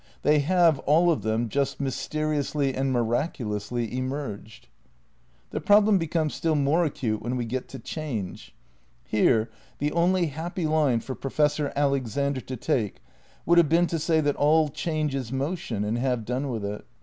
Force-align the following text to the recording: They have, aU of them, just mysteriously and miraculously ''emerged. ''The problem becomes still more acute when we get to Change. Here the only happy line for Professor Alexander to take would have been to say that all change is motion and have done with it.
They 0.23 0.39
have, 0.39 0.81
aU 0.87 1.11
of 1.11 1.21
them, 1.21 1.47
just 1.47 1.79
mysteriously 1.79 2.73
and 2.73 2.91
miraculously 2.91 3.95
''emerged. 3.99 4.67
''The 5.51 5.61
problem 5.61 5.99
becomes 5.99 6.33
still 6.33 6.55
more 6.55 6.83
acute 6.85 7.21
when 7.21 7.37
we 7.37 7.45
get 7.45 7.67
to 7.67 7.77
Change. 7.77 8.55
Here 9.05 9.51
the 9.77 9.91
only 9.91 10.25
happy 10.25 10.65
line 10.65 11.01
for 11.01 11.13
Professor 11.13 11.71
Alexander 11.75 12.41
to 12.41 12.57
take 12.57 12.95
would 13.45 13.59
have 13.59 13.69
been 13.69 13.85
to 13.85 13.99
say 13.99 14.21
that 14.21 14.35
all 14.37 14.69
change 14.69 15.13
is 15.13 15.31
motion 15.31 15.83
and 15.83 15.99
have 15.99 16.25
done 16.25 16.49
with 16.49 16.65
it. 16.65 16.83